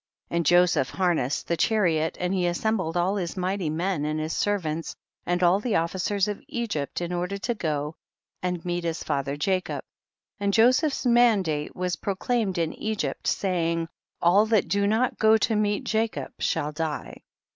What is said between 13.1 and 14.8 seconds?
saying, all that